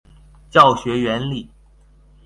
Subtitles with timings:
[0.49, 1.47] 教學原理